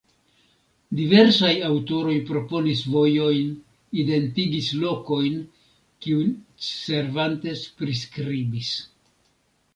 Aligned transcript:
Diversaj 0.99 1.51
aŭtoroj 1.67 2.15
proponis 2.29 2.81
vojojn, 2.95 3.51
identigis 4.05 4.71
lokojn 4.85 5.37
kiujn 6.07 6.33
Cervantes 6.71 7.65
priskribis. 7.83 8.75